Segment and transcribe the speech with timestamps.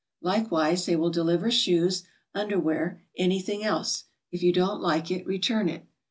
[0.23, 5.69] Likewise they will deliver shoes, under wear, anything else; if you don't like it, return
[5.69, 5.85] it.